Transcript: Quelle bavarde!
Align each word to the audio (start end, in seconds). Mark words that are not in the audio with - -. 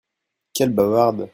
Quelle 0.53 0.71
bavarde! 0.73 1.29